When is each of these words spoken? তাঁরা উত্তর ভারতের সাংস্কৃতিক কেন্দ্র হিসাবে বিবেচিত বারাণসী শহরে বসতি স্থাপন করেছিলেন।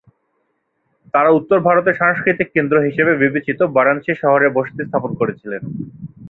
তাঁরা 1.13 1.29
উত্তর 1.31 1.57
ভারতের 1.59 1.99
সাংস্কৃতিক 2.01 2.47
কেন্দ্র 2.55 2.75
হিসাবে 2.87 3.13
বিবেচিত 3.15 3.59
বারাণসী 3.75 4.13
শহরে 4.21 4.47
বসতি 4.57 4.81
স্থাপন 4.85 5.11
করেছিলেন। 5.19 5.61